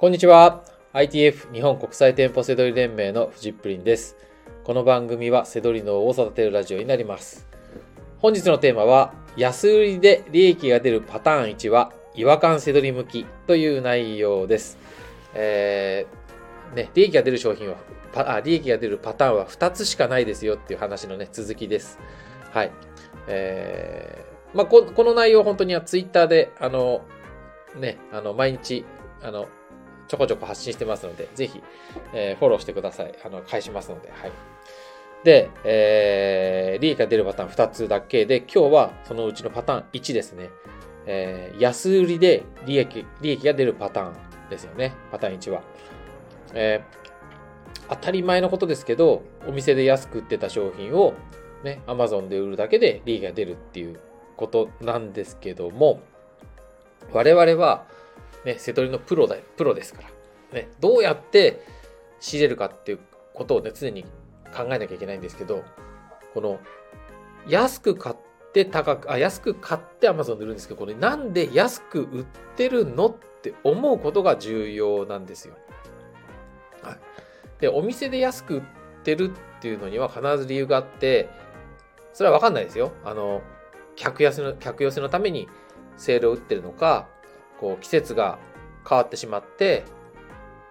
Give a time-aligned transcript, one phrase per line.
[0.00, 0.64] こんにちは。
[0.94, 4.16] ITF 日本国際店舗セドリ連盟のフジップリンです。
[4.64, 7.46] この番組はセドリ脳を育てるラジオになります。
[8.18, 14.78] 本日のテーマは、安売りで利益が出るパターン1は、違和感セドリ向きという内容です。
[15.34, 17.76] えー、ね、利益が出る商品は、
[18.14, 21.98] パあ利益が出るパターンは2つしかないですよっていう話のね、続きです。
[22.52, 22.72] はい。
[23.28, 27.02] えー、まあこ、この内容本当にはツイッターで、あの、
[27.78, 28.86] ね、あの、毎日、
[29.20, 29.46] あの、
[30.10, 31.62] ちょこちょこ発信してますので、ぜひ、
[32.12, 33.14] えーフォローしてください。
[33.24, 34.32] あの、返しますので、はい。
[35.22, 40.50] で、えー利益が出るパターン2つだけで、今日はそのうちのパターン1ですね。
[41.06, 44.16] えー安売りで利益、利益が出るパターン
[44.50, 44.94] ですよね。
[45.12, 45.62] パターン1は。
[46.54, 47.00] えー
[47.88, 51.14] 当たり前のことですけど、お店で安く売ってた商品を、
[51.62, 54.00] ね、Amazon で売るだけで利益が出るっていう
[54.36, 56.00] ことなんですけども、
[57.12, 57.86] 我々は、
[58.44, 60.08] ね、瀬戸りのプロだ、プロですから、
[60.60, 61.62] ね、どうやって
[62.20, 62.98] 仕入れるかっていう
[63.34, 64.04] ことをね、常に
[64.54, 65.64] 考えなきゃいけないんですけど、
[66.34, 66.60] この、
[67.48, 68.16] 安く買っ
[68.52, 72.24] て高く、あ、安く買って Amazon で売るんですけど、これなんで安く売っ
[72.56, 75.54] てるのって思うことが重要なんですよ。
[76.82, 76.98] はい。
[77.60, 78.62] で、お店で安く売っ
[79.04, 81.28] てるっていうのには必ず理由があって、
[82.12, 82.92] それはわかんないですよ。
[83.04, 83.42] あの、
[83.96, 85.48] 客寄せの、客寄せのために
[85.96, 87.08] セールを打ってるのか、
[87.60, 88.38] こう季節が
[88.88, 89.84] 変わってしまって、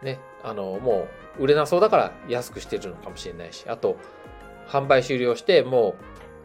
[0.01, 3.97] ね、あの、もう売れなそうだから安くしてるのかもしれないし、あと、
[4.67, 5.95] 販売終了して、も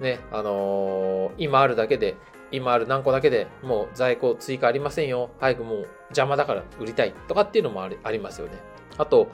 [0.00, 2.16] うね、あのー今あるだけで、
[2.50, 5.30] 今ある何個だけでもう在庫追加ありませんよ。
[5.40, 8.52] 早くもう邪魔だから売りたいとかっていうのもありありますよね。
[8.98, 9.28] あと、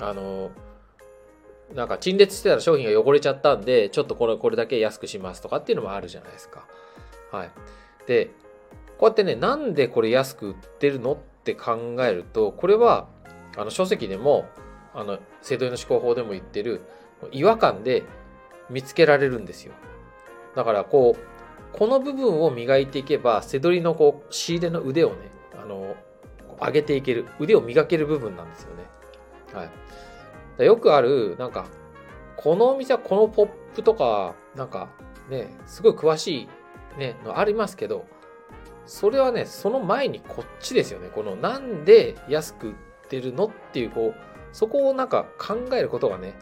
[0.00, 0.64] あのー
[1.74, 6.66] なんか陳列してたら商品が汚れちゃったんで、ちょっとこれ、これだけ安くしますとかっていうのもあるじゃないですか。
[7.32, 7.50] はい。
[8.06, 8.30] で、
[8.98, 13.08] こうやってね、なんでこれ安く売ってるのって考えると、これは、
[13.56, 14.46] あの、書籍でも、
[14.94, 16.82] あの、制度の思考法でも言ってる、
[17.32, 18.04] 違和感で
[18.70, 19.74] 見つけられるんですよ。
[20.54, 25.16] だから、こう、この部分を磨いていけば、背取りのこう、仕入れの腕をね、
[25.60, 25.96] あの、
[26.60, 28.84] 上げていける、腕を磨ける部分なんですよね。
[29.52, 29.68] は
[30.58, 30.64] い。
[30.64, 31.66] よくある、なんか、
[32.36, 34.88] このお店はこのポップとか、なんか、
[35.28, 38.06] ね、すごい詳しい、ね、のありますけど、
[38.86, 41.08] それはね、その前にこっちですよね。
[41.08, 42.74] このなんで安く売っ
[43.08, 44.20] てるのっていう、こう、
[44.52, 46.34] そこをなんか考えることがね、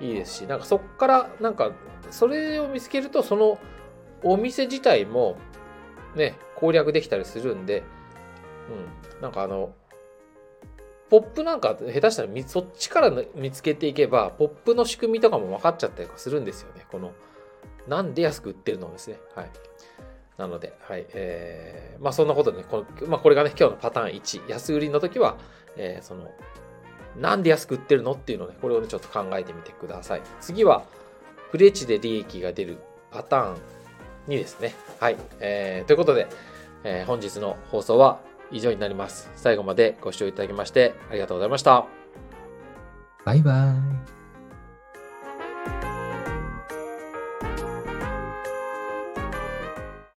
[0.00, 1.72] いいですし、なんかそっから、なんか、
[2.10, 3.58] それを見つけると、その
[4.22, 5.36] お店自体も、
[6.14, 7.82] ね、攻略できたりするんで、
[9.14, 9.72] うん、なんかあの、
[11.08, 16.86] ポップなんか下手したらみそっちから見つけていけば、ポップの仕組みとかも分かっちゃったりとかするんですよね。
[16.90, 17.12] この、
[17.88, 19.18] なんで安く売ってるのですね。
[19.34, 19.50] はい。
[20.40, 21.06] なので、はい。
[21.12, 25.36] えー、まあそんなことでね、このまあこれがね、今日のパターン1、安売りの時は、
[25.76, 26.30] えー、その、
[27.16, 30.22] なんで安く売ってるのっていうのをね、これをね、ちょっと考えてみてください。
[30.40, 30.84] 次は、
[31.50, 32.78] プレ値で利益が出る
[33.10, 33.56] パターン
[34.28, 34.74] 2ですね。
[34.98, 35.16] はい。
[35.40, 36.26] えー、ということで、
[36.82, 39.30] えー本日の放送は以上になります。
[39.36, 41.86] 最後までご視聴いただきましてありがとうございました。
[43.24, 43.74] バイバ
[44.16, 44.19] イ。